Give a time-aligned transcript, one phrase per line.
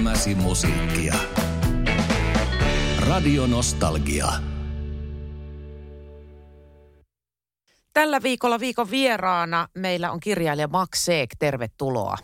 [0.00, 1.14] Elämäsi musiikkia.
[3.08, 4.26] Radio Nostalgia.
[7.92, 11.30] Tällä viikolla viikon vieraana meillä on kirjailija Max Seek.
[11.38, 12.16] Tervetuloa.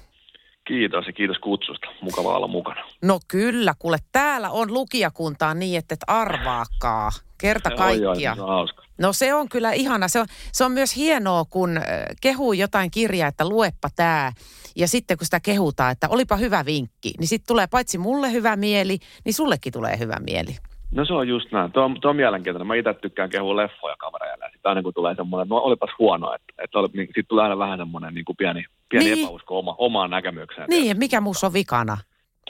[0.66, 1.86] Kiitos ja kiitos kutsusta.
[2.02, 2.84] Mukava olla mukana.
[3.02, 7.12] No kyllä, kuule täällä on lukijakuntaa niin, että et arvaakaan.
[7.38, 8.10] Kerta kaikkia.
[8.10, 8.85] Oi, oi, se on hauska.
[8.98, 10.08] No se on kyllä ihana.
[10.08, 11.80] Se on, se on myös hienoa, kun
[12.22, 14.32] kehuu jotain kirjaa, että luepa tämä.
[14.76, 18.56] Ja sitten kun sitä kehutaan, että olipa hyvä vinkki, niin sitten tulee paitsi mulle hyvä
[18.56, 20.56] mieli, niin sullekin tulee hyvä mieli.
[20.90, 21.72] No se on just näin.
[21.72, 22.66] Tuo, on- tuo on mielenkiintoinen.
[22.66, 24.44] Mä itse tykkään kehua leffoja kavereille.
[24.44, 27.24] Ja sitten aina kun tulee semmoinen, että no olipas huono, että, että oli, niin, sitten
[27.28, 29.24] tulee aina vähän semmoinen niin kuin pieni, pieni Niin.
[29.24, 30.66] epäusko oma, omaan näkemykseen.
[30.70, 31.98] Niin, ja mikä muussa on vikana?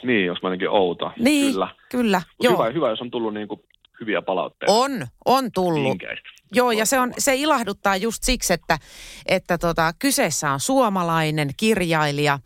[0.02, 1.12] Niin, jos mä jotenkin outo.
[1.18, 1.68] Niin, Kyllä.
[1.90, 2.18] kyllä.
[2.18, 3.60] Mut Joo, Hyvä, hyvä, jos on tullut niin kuin
[4.00, 4.72] hyviä palautteita.
[4.72, 5.84] on, on tullut.
[5.90, 6.28] Vinkeistä.
[6.52, 8.78] Joo, ja se, on, se ilahduttaa just siksi, että,
[9.26, 12.38] että tota, kyseessä on suomalainen kirjailija,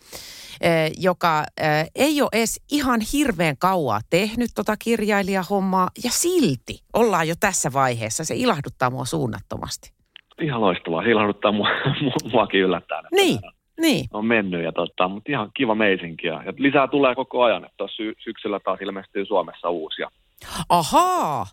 [0.60, 7.28] eh, joka eh, ei ole edes ihan hirveän kauaa tehnyt tota kirjailijahommaa, ja silti ollaan
[7.28, 8.24] jo tässä vaiheessa.
[8.24, 9.92] Se ilahduttaa mua suunnattomasti.
[10.40, 11.02] Ihan loistavaa.
[11.02, 11.68] Se ilahduttaa mua,
[12.04, 13.04] mu- muakin yllättäen.
[13.12, 13.38] Niin,
[13.80, 14.04] niin.
[14.12, 16.26] On mennyt, ja tota, mutta ihan kiva meisinki.
[16.26, 17.64] Ja, ja lisää tulee koko ajan.
[17.64, 20.10] Että sy- syksyllä taas ilmestyy Suomessa uusia.
[20.68, 21.46] Ahaa.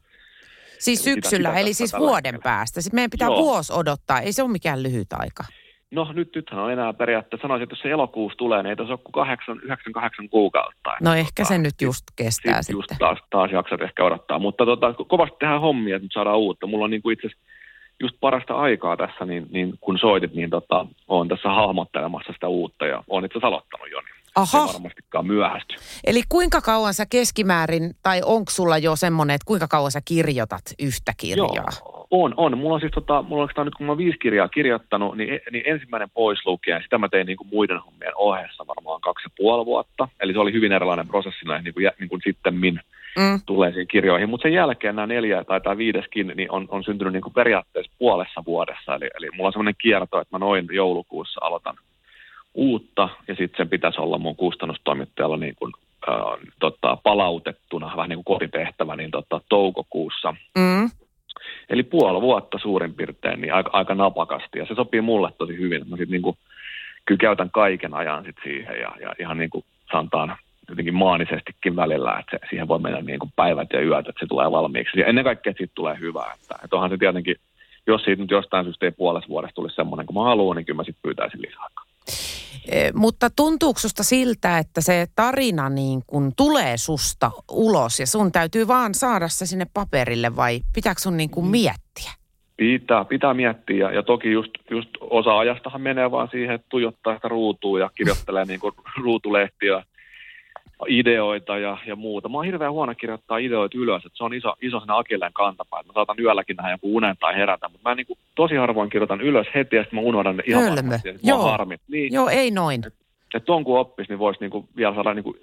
[0.80, 2.44] Siis Eli syksyllä, sitä eli siis vuoden hetkellä.
[2.44, 2.82] päästä.
[2.82, 3.38] Sitten meidän pitää Joo.
[3.44, 4.20] vuosi odottaa.
[4.22, 5.44] Ei se ole mikään lyhyt aika.
[5.92, 8.94] No nyt, nythän on enää periaatteessa, sanoisin, että jos se elokuussa tulee, niin ei tässä
[8.94, 10.90] ole kuin kahdeksan, yhdeksän, kahdeksan kuukautta.
[11.02, 14.40] No ehkä se nyt just kestää Sitten just taas, taas jaksat ehkä odottaa.
[14.40, 16.68] Mutta tota, ko- kovasti tehdään hommia, että nyt saadaan uutta.
[16.68, 17.44] Mulla on niin kuin itse asiassa
[18.00, 22.86] just parasta aikaa tässä, niin, niin kun soitit, niin tota, olen tässä hahmottelemassa sitä uutta
[22.86, 24.68] ja olen itse asiassa aloittanut jo, niin Aha.
[24.68, 25.76] ei varmastikaan myöhästy.
[26.04, 30.64] Eli kuinka kauan sä keskimäärin, tai onko sulla jo semmoinen, että kuinka kauan sä kirjoitat
[30.80, 31.72] yhtä kirjaa?
[31.80, 32.58] Joo, on, on.
[32.58, 35.64] Mulla on siis tota, mulla on nyt kun mä oon viisi kirjaa kirjoittanut, niin, niin
[35.68, 39.66] ensimmäinen pois lukien, sitä mä tein niin kuin muiden hommien ohessa varmaan kaksi ja puoli
[39.66, 40.08] vuotta.
[40.20, 42.54] Eli se oli hyvin erilainen prosessi näin niin kuin, niin kuin sitten
[43.18, 43.42] Mm.
[43.46, 44.30] tulee siihen kirjoihin.
[44.30, 47.92] Mutta sen jälkeen nämä neljä tai tämä viideskin niin on, on syntynyt niin kuin periaatteessa
[48.00, 48.96] puolessa vuodessa.
[48.96, 51.76] Eli, eli mulla on semmoinen kierto, että mä noin joulukuussa aloitan
[52.58, 55.74] uutta ja sitten sen pitäisi olla mun kustannustoimittajalla niin kuin,
[56.10, 56.16] äh,
[56.60, 60.36] tota, palautettuna, vähän niin kuin kotitehtävä, niin tota, toukokuussa.
[60.58, 60.90] Mm.
[61.70, 64.60] Eli puoli vuotta suurin piirtein, niin aika, aika napakasti.
[64.60, 65.90] Ja se sopii mulle tosi hyvin.
[65.90, 66.38] Mä sitten niin
[67.06, 70.38] kyllä käytän kaiken ajan sit siihen ja, ja ihan niin kuin sanotaan
[70.70, 74.26] jotenkin maanisestikin välillä, että se, siihen voi mennä niin kuin päivät ja yöt, että se
[74.26, 75.00] tulee valmiiksi.
[75.00, 76.34] Ja ennen kaikkea siitä tulee hyvää.
[76.34, 77.36] Että, että onhan se tietenkin,
[77.88, 80.78] jos siitä nyt jostain syystä ei puolessa vuodessa tulisi semmoinen kuin mä haluan, niin kyllä
[80.78, 81.68] mä sitten pyytäisin lisää.
[82.72, 88.32] E, mutta tuntuuko susta siltä, että se tarina niin kun tulee susta ulos ja sun
[88.32, 92.12] täytyy vaan saada se sinne paperille vai pitääkö sun niin kuin miettiä?
[92.58, 97.16] Pitää, pitää miettiä ja, ja toki just, just osa ajastahan menee vaan siihen, että tuijottaa
[97.16, 98.74] sitä ruutua ja kirjoittelee niin kuin
[99.04, 99.84] ruutulehtiä,
[100.88, 102.30] ideoita ja, ja muuta.
[102.30, 105.84] Mä oon hirveän huono kirjoittaa ideoita ylös, että se on iso, iso sen akilleen kantapää.
[105.84, 109.22] Mä saatan yölläkin nähdä joku unen tai herätä, mutta mä niin kuin tosi harvoin kirjoitan
[109.22, 110.76] ylös heti ja sitten mä unohdan ne ihan Hölmö.
[110.82, 111.10] varmasti.
[111.24, 111.42] Joo.
[111.42, 111.82] harmit.
[111.88, 112.82] Niin, Joo, ei noin.
[113.36, 115.38] että tuon kun oppisi, niin voisi niin kuin vielä saada niin kuin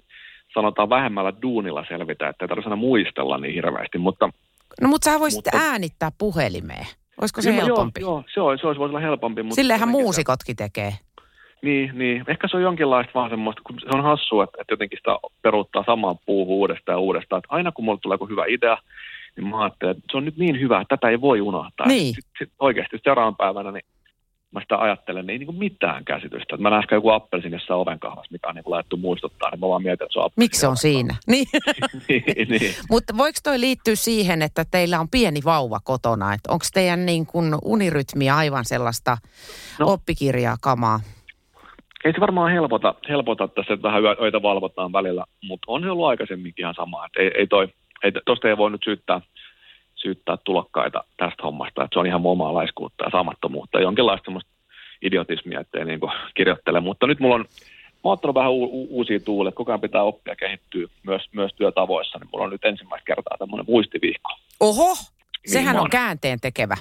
[0.53, 4.29] sanotaan vähemmällä duunilla selvitä, että ei tarvitse aina muistella niin hirveästi, mutta
[4.81, 6.85] No mutta sä voisit Mutta- äänittää puhelimeen.
[7.21, 8.01] Olisiko se mä- helpompi?
[8.01, 9.43] Joo, joo se, olisi, se olisi voisi olla helpompi.
[9.43, 10.93] Mutta Sillehän muusikotkin tekee.
[11.65, 12.23] Niin, niin.
[12.27, 15.83] Ehkä se on jonkinlaista vaan semmoista, kun se on hassua, että, että jotenkin sitä peruuttaa
[15.85, 17.39] samaan puuhun uudestaan ja uudestaan.
[17.39, 18.77] Että aina kun mulle tulee joku hyvä idea,
[19.35, 21.87] niin mä ajattelen, että se on nyt niin hyvä, että tätä ei voi unohtaa.
[21.87, 22.15] Niin.
[22.15, 23.85] Sitten sit oikeasti seuraavan päivänä, niin
[24.51, 26.55] mä sitä ajattelen, niin ei niin kuin mitään käsitystä.
[26.55, 29.59] Että mä näen ehkä joku appelsin jossain ovenkahvassa, mikä on niin kuin laitettu muistuttaa, niin
[29.59, 30.29] mä vaan mietin, että se on.
[30.35, 31.15] Miksi se on siinä?
[31.27, 31.47] Niin.
[32.09, 32.75] niin, niin.
[32.89, 36.37] Mutta voiko toi liittyä siihen, että teillä on pieni vauva kotona?
[36.47, 39.17] Onko teidän niin kun unirytmi aivan sellaista.
[39.79, 39.91] No.
[39.91, 40.99] oppikirjaa kamaa?
[42.05, 46.05] Ei se varmaan helpota, helpota tässä, että vähän öitä valvotaan välillä, mutta on se ollut
[46.07, 47.05] aikaisemminkin ihan sama.
[47.05, 47.67] Että ei, ei toi,
[48.03, 49.21] ei, tosta ei voi nyt syyttää,
[49.95, 54.51] syyttää tulokkaita tästä hommasta, että se on ihan omaa laiskuutta ja saamattomuutta, jonkinlaista semmoista
[55.01, 55.99] idiotismia, ettei niin
[56.35, 56.79] kirjoittele.
[56.79, 57.47] Mutta nyt mulla on, mä
[58.03, 61.21] oon ottanut vähän u- u- uusia tuuleja, että koko ajan pitää oppia ja kehittyä myös,
[61.31, 64.31] myös työtavoissa, niin mulla on nyt ensimmäistä kertaa tämmöinen muistiviikko.
[64.59, 64.95] Oho,
[65.45, 65.89] sehän Niin on on.
[65.89, 66.75] käänteen tekevä.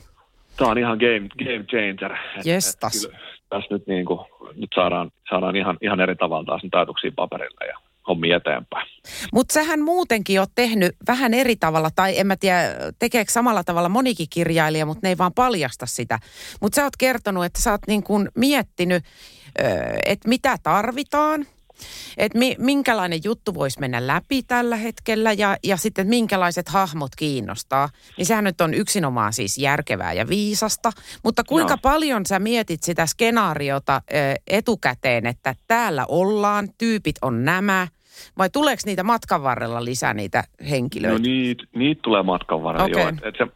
[0.57, 2.13] Tämä on ihan game, game changer.
[2.13, 3.05] Et- Jestas.
[3.05, 3.25] et kyllä
[3.55, 4.21] Tässä nyt, niin kuin,
[4.57, 7.79] nyt saadaan, saadaan ihan, ihan eri tavalla taas niitä ajatuksia paperille ja
[8.09, 8.89] hommi eteenpäin.
[9.33, 12.59] Mutta sähän muutenkin oot tehnyt vähän eri tavalla, tai en mä tiedä,
[12.99, 16.19] tekeekö samalla tavalla monikin kirjailija, mutta ne ei vaan paljasta sitä.
[16.61, 19.05] Mutta sä oot kertonut, että sä oot niin kuin miettinyt,
[20.07, 21.47] että mitä tarvitaan,
[22.17, 27.89] että mi, minkälainen juttu voisi mennä läpi tällä hetkellä ja, ja sitten minkälaiset hahmot kiinnostaa.
[28.19, 30.93] Niin sehän nyt on yksinomaan siis järkevää ja viisasta.
[31.25, 31.79] Mutta kuinka Joo.
[31.83, 34.15] paljon sä mietit sitä skenaariota ö,
[34.47, 37.89] etukäteen, että täällä ollaan, tyypit on nämä,
[38.39, 41.19] Vai tuleeko niitä matkan varrella lisää niitä henkilöitä?
[41.19, 43.03] No niitä niit tulee matkan varrella, Okei.
[43.03, 43.09] joo.
[43.09, 43.47] Et, et se,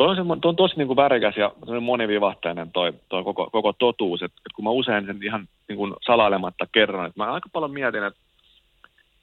[0.00, 4.22] toi on, toi on tosi niin kuin värikäs ja monivivahteinen toi, toi koko, koko totuus.
[4.22, 7.70] Että et kun mä usein sen ihan niin kuin salailematta kerron, että mä aika paljon
[7.70, 8.20] mietin, että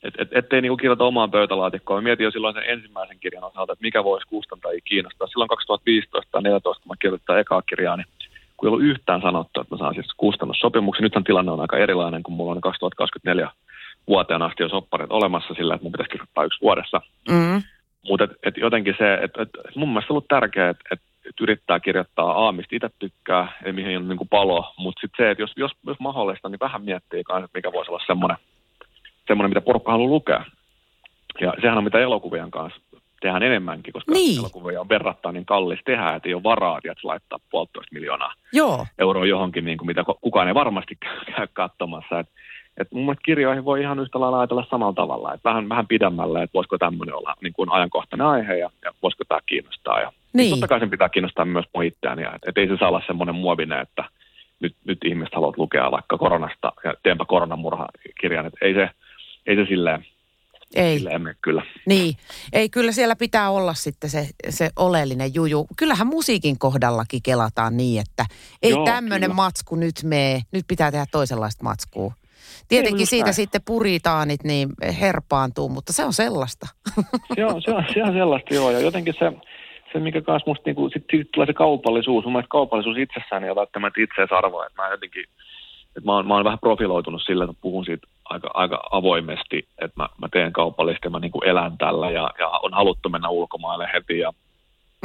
[0.03, 2.03] et, et, ettei niin kuin kirjoita omaan pöytälaatikkoon.
[2.03, 5.27] Mietin jo silloin sen ensimmäisen kirjan osalta, että mikä voisi kustantajia kiinnostaa.
[5.27, 8.07] Silloin 2015 tai 2014, kun mä kirjoitin ekaa kirjaa, niin
[8.57, 11.03] kun ei ollut yhtään sanottu, että mä saan siis kustannussopimuksen.
[11.03, 13.51] Nythän tilanne on aika erilainen, kun mulla on 2024
[14.07, 17.01] vuoteen asti jo sopparit olemassa sillä, että mun pitäisi kirjoittaa yksi vuodessa.
[17.29, 17.61] Mm.
[18.09, 21.41] Mutta et, et jotenkin se, että et, mun mielestä on ollut tärkeää, että et, et
[21.41, 24.73] yrittää kirjoittaa A, mistä itse tykkää, ja mihin on niin kuin palo.
[24.77, 27.91] Mutta sitten se, että jos, jos, jos mahdollista, niin vähän miettii kanssa, että mikä voisi
[27.91, 28.37] olla semmoinen,
[29.27, 30.45] semmoinen, mitä porukka haluaa lukea.
[31.41, 32.81] Ja sehän on mitä elokuvien kanssa
[33.21, 34.39] tehdään enemmänkin, koska Niin.
[34.39, 38.85] elokuvia on verrattain niin kallis tehdä, että ei ole varaa että laittaa puolitoista miljoonaa Joo.
[38.99, 40.97] euroa johonkin, niin kuin mitä kukaan ei varmasti
[41.35, 42.19] käy katsomassa.
[42.19, 42.29] Et,
[42.81, 46.43] et mun mielestä kirjoihin voi ihan yhtä lailla ajatella samalla tavalla, että vähän, vähän pidemmälle,
[46.43, 50.01] että voisiko tämmöinen olla niin kuin ajankohtainen aihe ja, ja voisiko tämä kiinnostaa.
[50.01, 50.49] Ja Niin.
[50.49, 53.35] Totta kai sen pitää kiinnostaa myös mua itseäni, ja et, ei se saa olla semmoinen
[53.35, 54.03] muovinen, että
[54.59, 58.89] nyt, nyt ihmiset haluat lukea vaikka koronasta ja teenpä koronamurha-kirjan, että ei se,
[59.45, 60.05] ei se silleen,
[60.75, 60.97] Ei.
[60.97, 61.63] silleen mene kyllä.
[61.85, 62.15] Niin,
[62.53, 65.67] ei kyllä siellä pitää olla sitten se, se oleellinen juju.
[65.77, 68.25] Kyllähän musiikin kohdallakin kelataan niin, että
[68.61, 72.13] ei tämmöinen matsku nyt mene, nyt pitää tehdä toisenlaista matskua.
[72.67, 73.33] Tietenkin just siitä näin.
[73.33, 74.69] sitten puritaanit niin
[75.01, 76.67] herpaantuu, mutta se on sellaista.
[77.35, 79.31] se, on, se, on, se on sellaista joo, ja jotenkin se,
[79.93, 82.23] se mikä kanssa musta niinku, sit, sit tulee se kaupallisuus.
[82.23, 85.25] Mun mielestä kaupallisuus itsessään ei ole välttämättä itseisarvoa, että mä jotenkin,
[85.87, 90.03] että mä oon, mä oon vähän profiloitunut sillä, että puhun siitä aika, aika avoimesti, että
[90.03, 93.89] mä, mä teen kaupallista ja mä niinku elän tällä ja, ja on haluttu mennä ulkomaille
[93.93, 94.33] heti ja,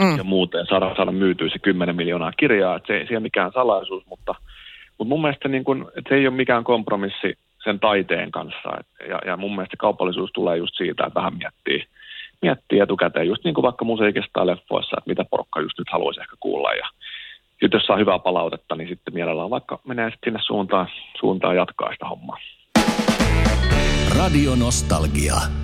[0.00, 0.16] Mm.
[0.16, 3.52] ja muuten saada, saada myytyä se 10 miljoonaa kirjaa, että se, se ei ole mikään
[3.54, 4.34] salaisuus, mutta,
[4.98, 8.68] mutta mun mielestä niin kun, että se ei ole mikään kompromissi sen taiteen kanssa.
[8.80, 11.84] Et, ja, ja mun mielestä kaupallisuus tulee just siitä, että vähän miettii,
[12.42, 16.20] miettii etukäteen, just niin kuin vaikka musiikissa tai leffoissa, että mitä porukka just nyt haluaisi
[16.20, 16.72] ehkä kuulla.
[16.72, 16.88] Ja
[17.50, 20.88] sitten jos saa hyvää palautetta, niin sitten mielellään vaikka menee sitten sinne suuntaan,
[21.20, 22.36] suuntaan jatkaa sitä hommaa.
[24.18, 25.61] Radio Nostalgia.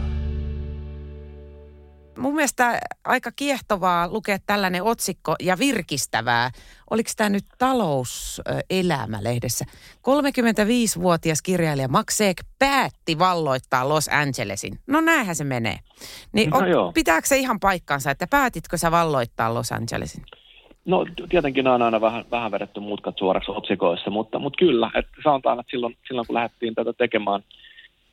[2.18, 6.50] Mun mielestä aika kiehtovaa lukea tällainen otsikko ja virkistävää.
[6.90, 9.64] Oliko tämä nyt talouselämä-lehdessä?
[9.98, 14.78] 35-vuotias kirjailija Maxek päätti valloittaa Los Angelesin.
[14.86, 15.78] No näinhän se menee.
[16.32, 16.92] Niin No on, joo.
[16.92, 20.22] pitääkö se ihan paikkansa, että päätitkö sä valloittaa Los Angelesin?
[20.84, 25.60] No tietenkin on aina vähän, vähän vedetty mutkat suoraksi otsikoissa, mutta, mutta kyllä, että sanotaan,
[25.60, 27.42] että silloin, silloin kun lähdettiin tätä tekemään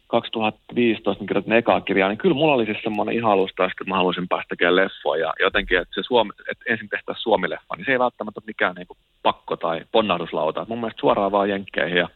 [0.08, 3.96] 2015, niin kirjoitin ekaa kirjaa, niin kyllä mulla oli siis semmoinen ihan alusta että mä
[3.96, 5.18] haluaisin päästä tekemään leffoa.
[5.18, 8.76] Ja jotenkin, että, se Suomi, että ensin tehtäisiin Suomi-leffa, niin se ei välttämättä ole mikään
[8.76, 10.66] niin kuin pakko tai ponnahduslauta.
[10.70, 11.98] Mun mielestä suoraan vaan jenkkeihin.
[11.98, 12.10] Ja,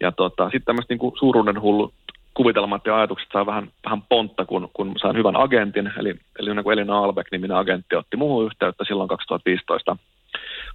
[0.00, 1.94] ja tota, sitten tämmöistä niin suuruuden hullut
[2.36, 6.64] kuvitelmat ja ajatukset saa vähän, vähän pontta, kun, kun sain hyvän agentin, eli, eli niin
[6.64, 9.96] kuin Elina Albeck, niminen agentti, otti muuhun yhteyttä silloin 2015,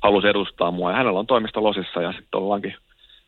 [0.01, 2.75] halusi edustaa mua, ja hänellä on toimisto Losissa, ja sitten ollaankin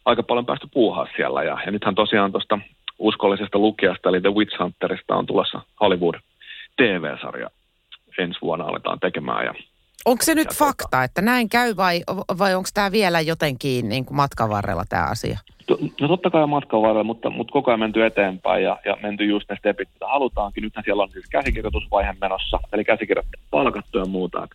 [0.06, 2.60] aika paljon päästy puuhaa siellä, ja, ja nythän tosiaan tuosta
[3.04, 6.16] uskollisesta lukijasta, eli The Witch Hunterista on tulossa Hollywood
[6.78, 7.50] TV-sarja
[8.18, 9.54] ensi vuonna aletaan tekemään, ja
[10.06, 12.02] Onko se nyt Ja tota- fakta, että näin käy vai,
[12.38, 15.40] vai onko tämä vielä jotenkin niin kuin matkan varrella tämä asia?
[16.02, 19.50] No totta kai matkan varrella, mutta, mutta koko ajan menty eteenpäin ja, ja menty just
[19.50, 20.64] ne stepit, mitä halutaankin.
[20.64, 24.44] Nythän siellä on siis käsikirjoitusvaihe menossa, eli käsikirjoittajat palkattu ja muuta.
[24.44, 24.52] Et,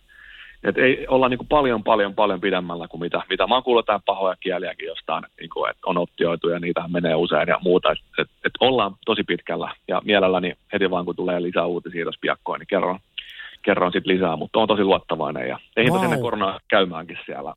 [0.63, 3.83] et ei olla niin kuin paljon, paljon, paljon pidemmällä kuin mitä, mitä mä oon kuullut
[3.83, 7.91] jotain pahoja kieliäkin jostain, niin kuin, että on optioitu ja niitä menee usein ja muuta.
[7.91, 12.19] Että et, et ollaan tosi pitkällä ja mielelläni heti vaan kun tulee lisää uutisia tuossa
[12.21, 12.99] piakkoin, niin kerron,
[13.61, 16.03] kerron sitten lisää, mutta on tosi luottavainen ja ei Wow.
[16.03, 17.53] ennen koronaa käymäänkin siellä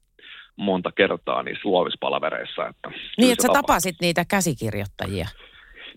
[0.57, 2.69] monta kertaa niissä luovispalavereissa.
[2.69, 5.29] Että Niin, että sä tapasit niitä käsikirjoittajia.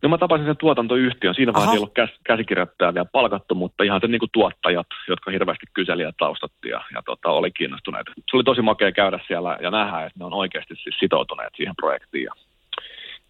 [0.05, 1.35] No mä tapasin sen tuotantoyhtiön.
[1.35, 5.31] Siinä vaiheessa ei ollut käs, käsikirjoittaja vielä palkattu, mutta ihan sen niin kuin tuottajat, jotka
[5.31, 8.07] hirveästi kyseli ja taustatti ja, ja tota, oli kiinnostuneet.
[8.15, 11.75] Se oli tosi makea käydä siellä ja nähdä, että ne on oikeasti siis sitoutuneet siihen
[11.75, 12.23] projektiin.
[12.23, 12.31] Ja,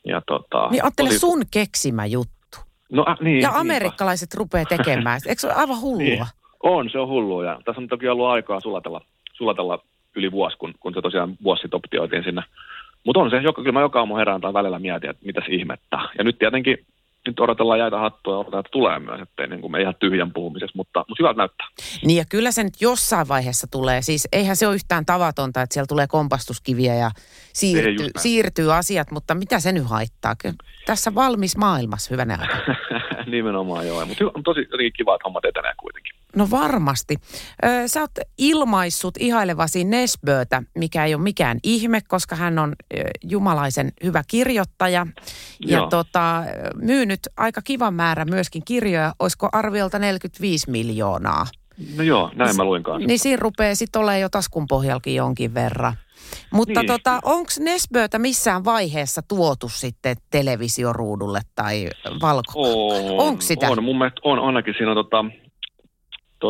[0.06, 2.58] ja tota, Niin ajattele tosi- sun keksimä juttu.
[2.92, 3.60] No, äh, niin, Ja niinpä.
[3.60, 5.22] amerikkalaiset rupeaa tekemään.
[5.28, 5.98] Eikö se ole aivan hullua?
[6.04, 6.26] Niin.
[6.64, 7.46] On, se on hullua.
[7.46, 9.02] Ja tässä on toki ollut aikaa sulatella,
[9.34, 9.80] sulatella
[10.16, 12.42] yli vuosi, kun, kun se tosiaan vuosi sitten optioitiin sinne.
[13.06, 16.00] Mutta on se, joka, kyllä mä joka aamu herään tai välillä mietin, että mitäs ihmettä.
[16.18, 16.78] Ja nyt tietenkin
[17.28, 20.34] nyt odotellaan jäitä hattua ja odotetaan, että tulee myös, ettei niin kuin me ihan tyhjän
[20.34, 21.68] puhumisessa, mutta, mutta hyvältä näyttää.
[22.06, 24.02] Niin ja kyllä se nyt jossain vaiheessa tulee.
[24.02, 27.12] Siis eihän se ole yhtään tavatonta, että siellä tulee kompastuskiviä ja
[27.54, 30.36] siirtyy, siirtyy asiat, mutta mitä se nyt haittaa?
[30.42, 32.76] Kyllä Tässä valmis maailmassa, hyvänä aika.
[33.32, 35.95] Nimenomaan joo, mutta on tosi jotenkin kiva, että hommat etenee kuitenkin.
[36.36, 37.16] No varmasti.
[37.66, 43.04] Ö, sä oot ilmaissut ihailevasi Nesbötä, mikä ei ole mikään ihme, koska hän on ö,
[43.24, 45.08] jumalaisen hyvä kirjoittaja.
[45.68, 45.88] Ja Joo.
[45.90, 46.44] tota,
[46.76, 51.46] myynyt aika kivan määrän myöskin kirjoja, olisiko arviolta 45 miljoonaa.
[51.98, 53.08] No joo, näin mä luin kanssa.
[53.08, 55.94] Niin siinä rupeaa sitten olemaan jo taskun pohjalkin jonkin verran.
[56.52, 56.88] Mutta Niin.
[56.88, 61.90] tota, onko Nesbötä missään vaiheessa tuotu sitten televisioruudulle tai
[62.22, 62.52] valko?
[62.56, 63.70] On, Onko sitä?
[63.70, 65.26] On, mun mielestä on ainakin siinä on tota,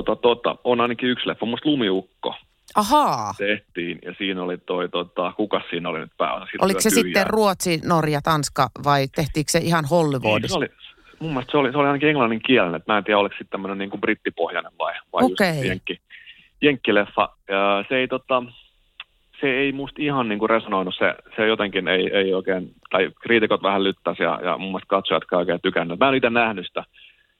[0.03, 2.35] tota, tota, on ainakin yksi leffa, musta Lumiukko
[2.75, 3.33] Ahaa.
[3.37, 6.45] tehtiin ja siinä oli toi, tota, kukas siinä oli nyt pääosa?
[6.61, 7.03] Oliko se tyhjää.
[7.03, 10.53] sitten Ruotsi, Norja, Tanska vai tehtiinkö se ihan Niin, Hollywoodissa?
[10.53, 10.67] se oli,
[11.19, 13.49] mun mielestä se oli, se oli ainakin englannin kielinen, että mä en tiedä oliko sitten
[13.51, 15.55] tämmöinen niin kuin brittipohjainen vai, vai Okei.
[15.55, 15.99] just jenkki,
[16.61, 17.29] jenkkileffa.
[17.47, 18.43] Ja se ei tota,
[19.41, 23.63] se ei musta ihan niin kuin resonoinut, se, se jotenkin ei, ei oikein, tai kriitikot
[23.63, 25.99] vähän lyttäsi ja, ja mun mielestä katsojatkaan oikein tykännyt.
[25.99, 26.83] Mä en itse nähnyt sitä.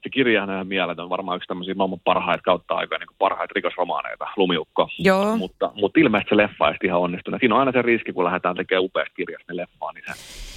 [0.05, 4.25] Se kirjahan on ihan mieletön, varmaan yksi tämmöisiä maailman parhaita kautta aikoja, niin parhaita rikosromaaneita,
[4.37, 4.89] Lumiukko.
[4.99, 5.37] Joo.
[5.37, 7.39] Mutta, mutta ilmeisesti se leffa ei ihan onnistunut.
[7.39, 10.13] Siinä on aina se riski, kun lähdetään tekemään upeasta kirjasta leffaa, niin se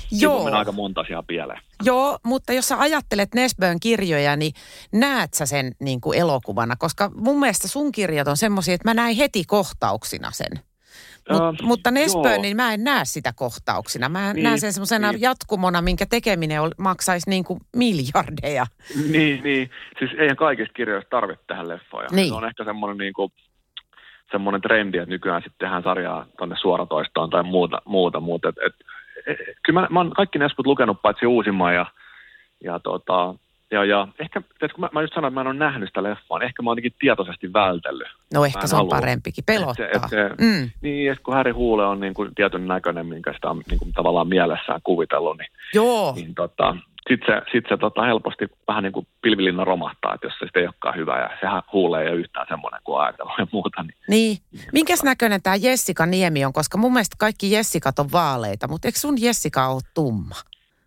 [0.09, 1.61] siinä Joo, mennä aika monta asiaa pieleen.
[1.85, 4.53] joo, mutta jos sä ajattelet Nesbön kirjoja, niin
[4.93, 6.77] näet sä sen niin kuin elokuvana?
[6.79, 10.61] Koska mun mielestä sun kirjat on semmoisia, että mä näin heti kohtauksina sen.
[11.31, 12.43] Mut, Ää, mutta joo.
[12.43, 14.09] niin mä en näe sitä kohtauksina.
[14.09, 15.21] Mä Niin, näen sen semmoisena niin.
[15.21, 18.67] jatkumona, minkä tekeminen ol- maksaisi niin kuin miljardeja.
[19.11, 19.71] Niin, niin.
[19.99, 22.09] Siis eihän kaikista kirjoista tarvitse tehdä leffoja.
[22.13, 22.29] Niin.
[22.29, 23.33] Se on ehkä semmoinen niin kuin,
[24.33, 28.75] semmoinen trendi, että nykyään sitten tehdään sarjaa tuonne suoratoistoon tai muuta, muuta mutta et, et,
[29.27, 31.87] et, kyllä mä, mä oon kaikki Nesput lukenut paitsi uusimman ja,
[32.65, 33.35] ja, tota,
[33.71, 36.39] ja, ja ehkä, kun mä, mä just sanoin, että mä en ole nähnyt sitä leffaa,
[36.39, 38.09] niin ehkä mä oon jotenkin tietoisesti vältellyt.
[38.35, 38.91] No ehkä se on halua.
[38.91, 39.87] parempikin, pelottaa.
[39.87, 43.07] Et se, et se, Mm, Niin, että kun Harry Huule on niin kuin tietyn näköinen,
[43.07, 46.77] minkä sitä on niin kuin tavallaan mielessään kuvitellut, niin joo, niin tota,
[47.09, 50.61] sitten se, sit se tota, helposti vähän niin kuin pilvilinna romahtaa, että jos se sitten
[50.61, 53.83] ei olekaan hyvä ja sehän huulee ei ole yhtään semmoinen kuin ajatellut ja muuta.
[53.83, 54.39] Niin, niin.
[54.73, 56.53] Minkäs näköinen tämä Jessica Niemi on?
[56.53, 60.35] Koska mun mielestä kaikki Jessikat on vaaleita, mutta eikö sun Jessica ole tumma?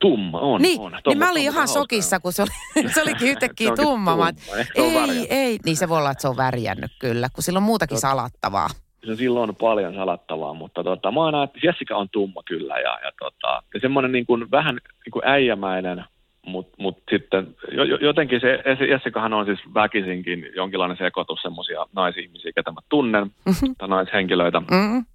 [0.02, 0.62] Tumma on.
[0.62, 0.92] Niin, on.
[1.08, 1.80] niin mä olin ihan hauska.
[1.80, 2.50] sokissa, kun se, oli,
[2.94, 4.12] se olikin yhtäkkiä Se tumma.
[4.12, 4.30] Tumma.
[4.76, 5.28] Ei, värjännyt.
[5.30, 8.08] ei, niin se voi olla, että se on värjännyt kyllä, kun sillä on muutakin Totta.
[8.10, 8.68] salattavaa.
[9.08, 13.00] Se silloin on paljon salattavaa, mutta tota, mä aina, että Jessica on tumma kyllä ja,
[13.04, 16.04] ja, tota, ja semmoinen niin kuin, vähän niin kuin äijämäinen,
[16.46, 22.52] mutta mut sitten jo, jo, jotenkin se, Jessicahan on siis väkisinkin jonkinlainen sekoitus semmoisia naisihmisiä,
[22.56, 23.72] ketä mä tunnen, Mhm.
[23.78, 24.60] tai naishenkilöitä.
[24.60, 25.06] Mm,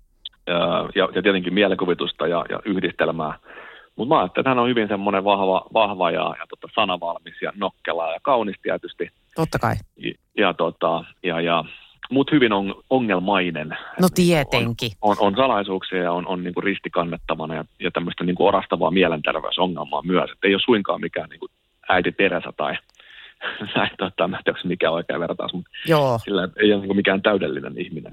[0.46, 3.38] ja, ja, ja tietenkin mielikuvitusta ja, ja yhdistelmää.
[3.96, 7.52] Mutta mä ajattelin, että hän on hyvin semmoinen vahva, vahva ja, ja tota, sanavalmis ja
[7.54, 9.10] nokkela ja kaunis tietysti.
[9.34, 9.74] totta kai.
[9.96, 11.64] Ja, ja, tota, ja, ja
[12.10, 13.76] mutta hyvin on, ongelmainen.
[14.00, 14.92] No tietenkin.
[15.02, 20.30] On, on salaisuuksia ja on, on niinku ristikannettavana ja, ja tämmöistä niinku orastavaa mielenterveysongelmaa myös.
[20.30, 21.48] Et ei ole suinkaan mikään niinku
[21.88, 22.74] äiti Teresa tai
[23.76, 26.18] näin, tota, mä en tiedä, mikä oikea vertaus, mutta Joo.
[26.24, 28.12] sillä ei ole niinku mikään täydellinen ihminen.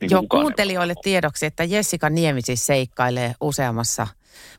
[0.00, 4.06] Niin Joo, ei kuuntelijoille tiedoksi, että Jessica Niemi siis seikkailee useammassa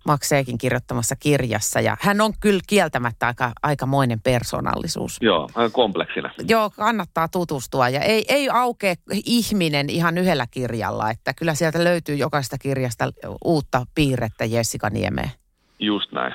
[0.05, 1.79] Makseekin kirjoittamassa kirjassa.
[1.79, 5.17] Ja hän on kyllä kieltämättä aika, aikamoinen persoonallisuus.
[5.21, 6.31] Joo, aika kompleksinen.
[6.47, 7.89] Joo, kannattaa tutustua.
[7.89, 13.11] Ja ei, ei aukea ihminen ihan yhdellä kirjalla, että kyllä sieltä löytyy jokaista kirjasta
[13.45, 15.31] uutta piirrettä Jessica Niemeen.
[15.79, 16.33] Just näin.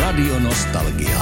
[0.00, 1.18] Radio Nostalgia.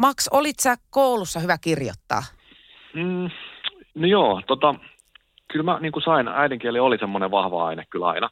[0.00, 2.22] Max, olit sä koulussa hyvä kirjoittaa?
[2.94, 3.30] Mm,
[3.94, 4.74] no joo, tota,
[5.52, 8.28] kyllä mä niin kuin sain, äidinkieli oli semmoinen vahva aine kyllä aina.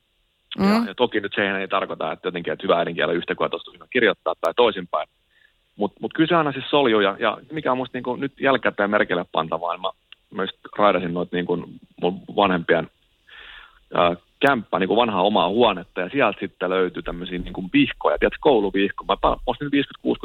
[0.59, 0.73] Mm.
[0.73, 3.87] Ja, ja toki nyt se ei tarkoita, että jotenkin, että hyvä äidinkieli yhtä kuin hyvä
[3.91, 5.09] kirjoittaa tai toisinpäin.
[5.77, 8.33] Mutta mut kyllä se aina siis soljuu ja, ja mikä on musta niin kuin nyt
[8.41, 9.91] jälkikäteen merkille pantavaa, niin mä
[10.35, 11.65] myös raidasin noita niin kuin
[12.03, 12.91] mun vanhempien
[13.95, 18.19] ää, kämppää, niin kuin vanhaa omaa huonetta ja sieltä sitten löytyi tämmöisiä niin kuin vihkoja,
[18.19, 19.05] tiedätkö, kouluvihko.
[19.05, 19.71] Mä ostin 50-60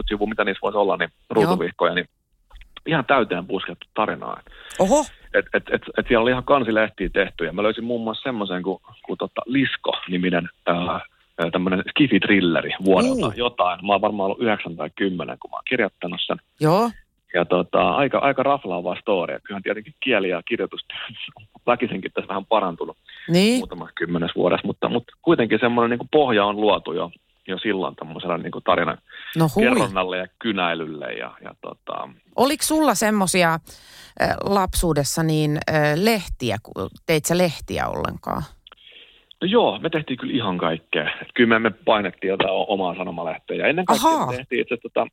[0.08, 2.08] sivua, mitä niissä voisi olla, niin ruutuvihkoja, niin
[2.86, 4.42] ihan täyteen puskettu tarinaa.
[4.80, 5.06] Oho.
[5.34, 8.64] Et, et, et, et siellä oli ihan kansilehtiä tehty ja mä löysin muun muassa semmoisen
[8.64, 11.00] kuin, kuin tota Lisko-niminen ää,
[11.52, 13.34] tämmöinen skifi-trilleri vuodelta Uu.
[13.36, 13.86] jotain.
[13.86, 16.38] Mä oon varmaan ollut 9 tai 10, kun mä oon kirjoittanut sen.
[16.60, 16.90] Joo.
[17.34, 19.40] Ja tota, aika, aika raflaava story.
[19.44, 20.98] Kyllähän tietenkin kieli ja kirjoitustyö
[21.40, 22.98] on väkisinkin tässä vähän parantunut
[23.28, 23.58] Niin.
[23.58, 27.12] muutamassa kymmenes vuodessa, mutta, mutta kuitenkin semmoinen niin pohja on luotu jo,
[27.48, 28.98] jo silloin tämmöisellä niin kuin tarinan
[29.38, 29.64] No hui.
[29.64, 31.14] kerronnalle ja kynäilylle.
[31.14, 33.60] Ja, ja tota, Oliko sulla semmoisia
[34.44, 36.58] lapsuudessa niin äh, lehtiä,
[37.06, 38.44] teit sä lehtiä ollenkaan?
[39.42, 41.10] No joo, me tehtiin kyllä ihan kaikkea.
[41.34, 43.58] Kyllä me, me painettiin jotain omaa sanomalehteä.
[43.58, 44.34] Ja ennen kaikkea Ahaa.
[44.34, 45.08] tehtiin itse tota,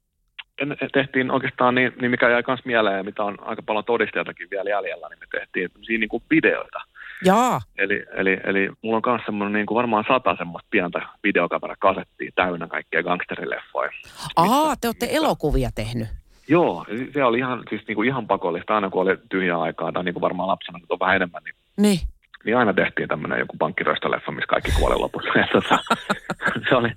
[0.93, 4.71] tehtiin oikeastaan niin, niin, mikä jäi myös mieleen ja mitä on aika paljon todistajaltakin vielä
[4.71, 5.71] jäljellä, niin me tehtiin
[6.01, 6.81] niin kuin videoita.
[7.25, 7.61] Jaa.
[7.79, 12.67] Eli, eli, eli mulla on myös semmoinen niin kuin varmaan sata semmoista pientä videokamerakasettia täynnä
[12.67, 13.91] kaikkea gangsterileffoja.
[14.37, 16.09] Aa, te olette elokuvia tehnyt.
[16.49, 20.05] Joo, se oli ihan, siis niin kuin ihan pakollista, aina kun oli tyhjää aikaa, tai
[20.05, 22.01] niin kuin varmaan lapsena nyt on vähän enemmän, niin, Niin.
[22.45, 25.31] niin aina tehtiin tämmöinen joku pankkiröstöleffa, missä kaikki kuoli lopussa.
[25.53, 25.79] Tota,
[26.69, 26.89] se oli,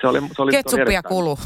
[0.00, 1.38] se oli, se oli, Ketsuppia erittäin- kulu.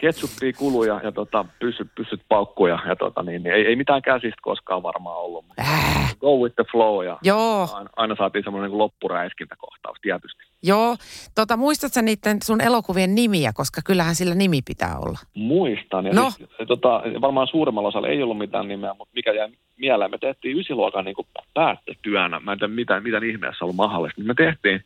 [0.00, 4.38] Ketsuppia kuluja ja tota, pyssyt, pyssyt paukkuja ja tota, niin, niin, ei, ei mitään käsistä
[4.42, 5.44] koskaan varmaan ollut.
[5.46, 10.42] Mutta Äh, go with the flow ja joo, aina, aina saatiin semmoinen niin loppuräiskintäkohtaus tietysti.
[10.62, 10.96] joo.
[11.34, 15.18] Tota, muistatko niiden sun elokuvien nimiä, koska kyllähän sillä nimi pitää olla.
[15.34, 16.06] Muistan.
[16.06, 16.30] Ja No.
[16.30, 20.58] siis, tota, varmaan suurimmalla osalla ei ollut mitään nimeä, mutta mikä jäi mieleen, me tehtiin
[20.58, 21.16] ysiluokan niin
[21.54, 22.40] päättötyönä.
[22.40, 24.20] Mä en tiedä, mitä, mitä ihmeessä ollut mahdollista.
[24.22, 24.84] Me tehtiin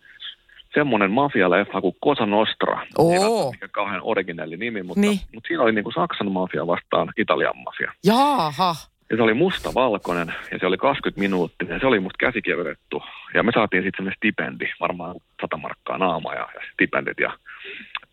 [0.74, 2.82] semmoinen mafialeffa kuin Cosa Nostra.
[2.82, 3.10] Ei Oo.
[3.10, 5.20] välttämättä mikään kauhean originelli nimi, mutta, Niin.
[5.34, 7.92] mutta siinä oli niin kuin Saksan mafia vastaan Italian mafia.
[8.06, 8.74] Jaaha.
[9.12, 13.02] Ja se oli mustavalkoinen ja se oli 20 minuuttia ja se oli musta käsikirjoitettu.
[13.34, 17.32] Ja me saatiin sitten semmoinen stipendi, varmaan 100 markkaa naama ja, ja stipendit ja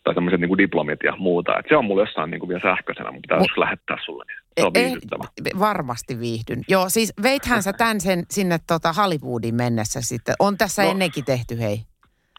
[0.04, 1.60] tai tämmöiset niin diplomit ja muuta.
[1.60, 4.24] Et se on mulla jossain niin kuin vielä sähköisenä, mutta pitää joskus lähettää sulle.
[4.28, 5.24] Niin se on Eh, viihdyttävä.
[5.60, 6.62] varmasti viihdyn.
[6.68, 10.36] Joo, siis veithän sä tän sen sinne tota Hollywoodiin mennessä sitten.
[10.40, 10.90] On tässä No.
[10.92, 11.82] ennenkin tehty, hei.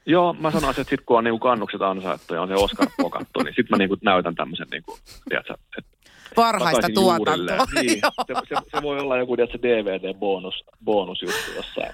[0.06, 2.86] Joo, mä sanoisin, että sit kun on niin kuin kannukset ansaittu ja on se Oscar
[2.96, 4.98] pokattu, niin sitten mä niin kuin näytän tämmöisen, niin kuin,
[5.28, 5.90] tiedätkö, että
[6.34, 7.66] Parhaista tuotantoa.
[7.74, 7.90] Niin,
[8.26, 11.92] se, se, se, voi olla joku tiedätkö, DVD-bonus, bonusjuttu jossain.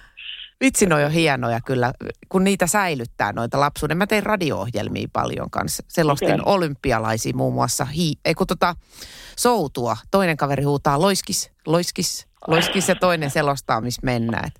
[0.60, 1.92] Vitsi, noi on hienoja kyllä,
[2.28, 3.96] kun niitä säilyttää noita lapsuuden.
[3.96, 5.82] Mä tein radio-ohjelmia paljon kanssa.
[5.88, 6.54] Selostin Okei.
[6.54, 7.84] olympialaisia muun muassa.
[7.84, 8.74] Hi- ei kun tota,
[9.36, 9.96] soutua.
[10.10, 14.50] Toinen kaveri huutaa loiskis, loiskis, loiskis ja toinen selostaa, missä mennään.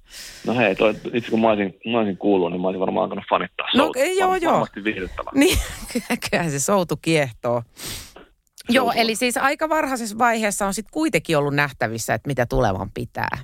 [0.46, 3.24] No hei, toi, itse kun mä olisin, mä olisin kuullut, niin mä olisin varmaan alkanut
[3.30, 4.02] fanittaa No, soutua.
[4.02, 4.52] ei, joo, joo.
[4.52, 5.30] Varmasti viihdyttävä.
[5.34, 5.58] Niin,
[6.30, 7.62] kyllähän se soutu kiehtoo.
[8.68, 13.38] Joo, eli siis aika varhaisessa vaiheessa on sitten kuitenkin ollut nähtävissä, että mitä tulevan pitää.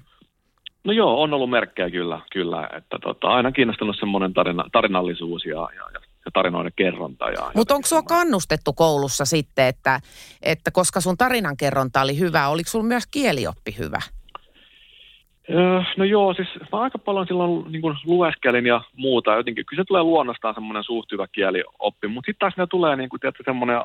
[0.84, 5.52] No joo, on ollut merkkejä kyllä, kyllä että tota, aina kiinnostunut semmoinen tarina, tarinallisuus ja,
[5.56, 7.30] ja, ja, ja tarinoiden kerronta.
[7.30, 10.00] Ja Mutta onko sua kannustettu koulussa sitten, että,
[10.42, 14.00] että koska sun tarinankerronta oli hyvä, oliko sulla myös kielioppi hyvä?
[15.50, 19.34] Öö, no joo, siis mä aika paljon silloin niin kuin lueskelin ja muuta.
[19.34, 23.08] Jotenkin, kyllä se tulee luonnostaan semmoinen suht hyvä kielioppi, mutta sitten taas ne tulee niin
[23.08, 23.80] kuin, tiedätkö, semmoinen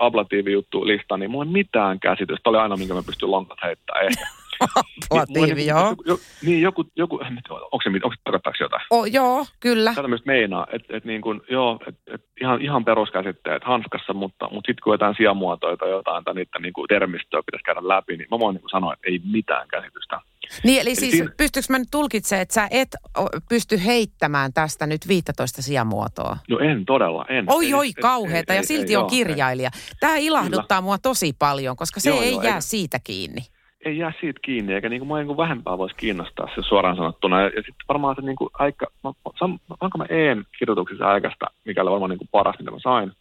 [0.00, 2.40] ablatiivijuttu lista, niin mulla ei mitään käsitystä.
[2.42, 4.12] Tämä oli aina, minkä mä pystyn lonkat heittämään.
[4.60, 5.88] Apulatiivi, Mulla joo.
[5.88, 8.82] Joku, jo, niin, joku, joku onko se, onko se tarkoittaako jotain?
[8.90, 9.94] O, joo, kyllä.
[9.94, 14.48] Tätä myös meinaa, että et niin kuin, joo, et, et ihan, ihan peruskäsitteet hanskassa, mutta,
[14.52, 18.16] mutta sitten kun jotain sijamuotoja tai jotain tai niiden niin kuin termistöä pitäisi käydä läpi,
[18.16, 20.20] niin mä voin niin kuin sanoa, että ei mitään käsitystä.
[20.64, 22.88] Niin, eli siis siinä- pystyykö mä nyt tulkitsemaan, että sä et
[23.48, 26.36] pysty heittämään tästä nyt 15 sijamuotoa?
[26.50, 27.44] No en todella, en.
[27.48, 28.52] Oi, Ei, oi, ei, kauheeta.
[28.52, 29.70] ei, Ja ei, silti ei, on joo, kirjailija.
[30.00, 33.40] Tämä ilahduttaa mua tosi paljon, koska se Joo, ei joo, jää eikä- siitä kiinni.
[33.88, 36.96] Ei, jää siitä kiinni, eikä niin kuin, mä niin kuin vähempää voisi kiinnostaa se suoraan
[36.96, 37.40] sanottuna.
[37.40, 39.58] Ja, ja sitten varmaan se niin kuin aika, mä, sam,
[39.98, 43.12] mä EM kirjoituksessa aikaista, mikä oli varmaan niin kuin paras, mitä mä sain.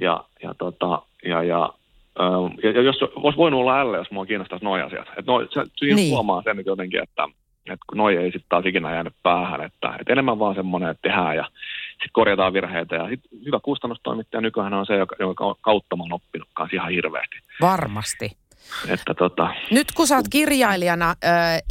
[0.00, 1.72] Ja, ja, tota, ja, ja,
[2.20, 5.08] ähm, ja, ja jos olisi voinut olla L, jos mua kiinnostaisi noi asiat.
[5.18, 6.10] Et no, se, siinä Niin.
[6.10, 7.28] huomaa sen nyt jotenkin, että,
[7.66, 11.08] että kun noi ei sitten taas ikinä jäänyt päähän, että, että enemmän vaan semmoinen, että
[11.08, 11.44] tehdään ja
[11.88, 12.96] sitten korjataan virheitä.
[12.96, 16.90] Ja sitten hyvä kustannustoimittaja nykyään on se, joka, jonka kautta mä oon oppinut kanssa ihan
[16.90, 17.36] hirveästi.
[17.60, 18.43] Varmasti.
[18.88, 21.28] Että tota, Nyt kun sä oot kirjailijana ö,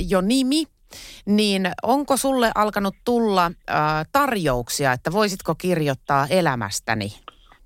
[0.09, 0.63] jo nimi,
[1.25, 3.73] niin onko sulle alkanut tulla ö,
[4.11, 7.07] tarjouksia, että voisitko kirjoittaa elämästäni?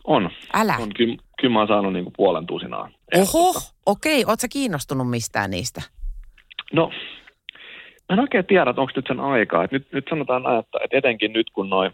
[0.07, 0.29] on.
[0.53, 0.75] Älä.
[0.81, 2.89] On, kyllä, kyllä mä oon saanut niin kuin puolen tusinaa.
[3.15, 3.53] Oho,
[3.85, 4.25] okei.
[4.27, 5.81] Oot sä kiinnostunut mistään niistä?
[6.73, 6.91] No,
[8.09, 9.63] mä en oikein tiedä, että onko nyt sen aikaa.
[9.63, 11.91] Et nyt, nyt sanotaan näin, että, että etenkin nyt kun noin,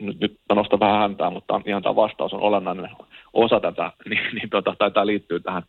[0.00, 2.90] nyt, nyt mä nostan vähän häntää, mutta ihan tämä vastaus on olennainen
[3.32, 5.62] osa tätä, niin, niin tota, tai tämä liittyy tähän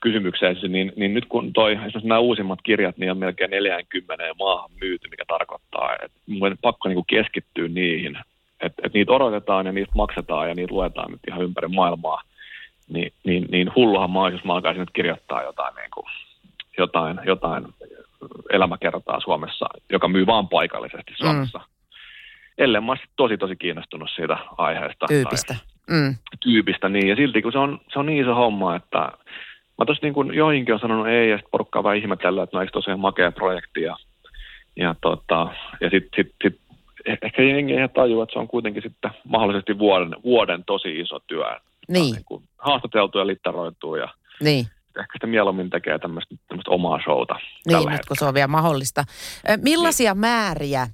[0.00, 4.70] kysymykseen, niin, niin nyt kun toi, esimerkiksi nämä uusimmat kirjat, niin on melkein 40 maahan
[4.80, 8.18] myyty, mikä tarkoittaa, että mun on pakko niin kuin keskittyä niihin.
[8.60, 12.22] Että et niitä odotetaan ja niistä maksetaan ja niitä luetaan nyt ihan ympäri maailmaa.
[12.88, 16.06] Niin, niin, niin hulluhan mä olisin, jos mä alkaisin nyt kirjoittaa jotain, niin kuin,
[16.78, 17.66] jotain, jotain
[18.52, 21.58] elämäkertaa Suomessa, joka myy vaan paikallisesti Suomessa.
[21.58, 21.64] Mm.
[22.58, 25.06] Ellei mä tosi tosi kiinnostunut siitä aiheesta.
[25.06, 25.56] Tyypistä.
[25.90, 26.14] Mm.
[26.14, 27.08] Tai tyypistä, niin.
[27.08, 29.08] Ja silti kun se on, se on niin iso homma, että
[29.80, 32.56] mä tuossa niin kuin joihinkin on sanonut ei, ja sitten porukka on vähän ihmetellä, että
[32.56, 33.82] no eikö tosiaan makea projekti.
[33.82, 33.96] Ja,
[34.76, 35.46] ja, tota,
[35.80, 36.60] ja sitten sit, sit,
[37.08, 41.18] eh- ehkä jengi ei tajua, että se on kuitenkin sitten mahdollisesti vuoden, vuoden tosi iso
[41.26, 41.44] työ.
[41.88, 44.08] Niin, Niin kuin haastateltu ja litteroituu ja
[44.40, 44.66] niin.
[45.00, 47.34] ehkä sitä mieluummin tekee tämmöistä, tämmöistä omaa showta
[47.66, 49.04] Niin, nyt kun se on vielä mahdollista.
[49.62, 50.20] Millaisia Niin.
[50.20, 50.86] määriä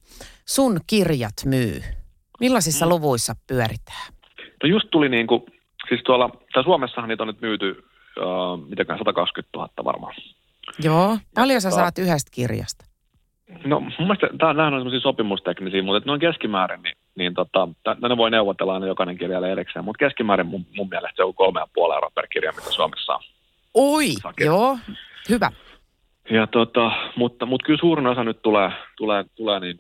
[0.46, 1.80] sun kirjat myy?
[2.40, 2.90] Millaisissa Mm.
[2.90, 4.12] luvuissa pyöritään?
[4.62, 5.42] No just tuli niin kuin,
[5.88, 7.84] siis tuolla, tai Suomessahan niitä on nyt myyty,
[8.20, 10.14] uh, mitäkään 120 000 varmaan.
[10.82, 11.18] Joo.
[11.34, 12.84] Paljon sä tota- saat yhdestä kirjasta?
[13.64, 17.68] No mun mielestä tää, on sellaisia sopimusteknisiä, mutta että noin keskimäärin, niin, niin tota,
[18.08, 21.60] ne voi neuvotella aina jokainen kirjailija erikseen, mutta keskimäärin mun, mun mielestä se on kolme
[21.60, 23.20] ja puoli euroa per kirja, mitä Suomessa on.
[23.74, 24.08] Oi,
[24.40, 24.78] joo,
[25.28, 25.50] hyvä.
[26.30, 29.76] Ja tota, mutta, mutta kyllä suurin osa nyt tulee, tulee, tulee niin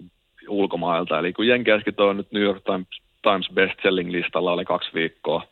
[0.48, 1.18] ulkomailta.
[1.18, 2.88] Eli kun Jenkeäskin on nyt New York Times,
[3.26, 5.42] Times bestselling-listalla oli kaksi viikkoa.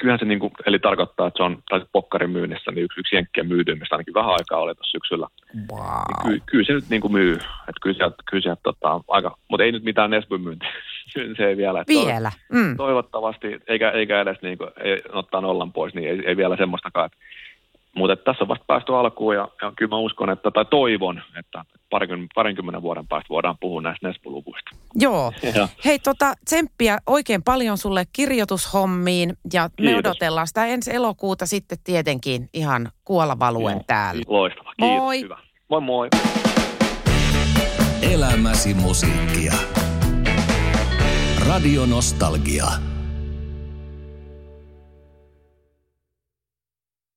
[0.00, 3.16] Kyllähän se niin kuin, eli tarkoittaa, että se on tai pokkarin myynnissä niin yksi, yksi
[3.16, 5.26] jenkkien myydymistä ainakin vähän aikaa oli tuossa syksyllä.
[5.72, 6.28] Wow.
[6.28, 7.34] Niin ky, kyllä se nyt niin kuin myy.
[7.34, 10.72] Että kyllä sieltä, kyllä sieltä tota, aika, mutta ei nyt mitään Nesbyn myyntiä.
[11.36, 11.84] se ei vielä.
[11.88, 12.30] Vielä.
[12.52, 12.76] Mm.
[12.76, 17.06] Toivottavasti, eikä, eikä edes niin kuin, ei, ottaa nollan pois, niin ei, ei vielä semmoistakaan,
[17.06, 17.18] että
[17.98, 21.64] mutta tässä on vasta päästy alkuun ja, ja kyllä mä uskon, että, tai toivon, että
[21.90, 24.70] parinkymmenen, parinkymmenen vuoden päästä voidaan puhua näistä Nespo-luvuista.
[24.94, 25.32] Joo.
[25.54, 25.68] Ja.
[25.84, 29.98] Hei tota, tsemppiä oikein paljon sulle kirjoitushommiin ja me Kiitos.
[29.98, 33.84] odotellaan sitä ensi elokuuta sitten tietenkin ihan kuolavaluen Joo.
[33.86, 34.22] täällä.
[34.26, 34.72] Loistava.
[34.76, 34.98] Kiitos.
[34.98, 35.20] Moi.
[35.20, 35.38] Hyvä.
[35.68, 36.08] Moi moi.
[38.02, 39.52] Elämäsi musiikkia.
[41.48, 42.97] Radio Nostalgia.